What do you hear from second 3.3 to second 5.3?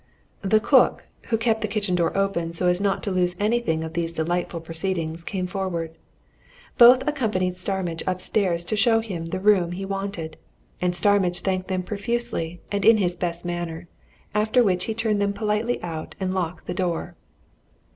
anything of these delightful proceedings,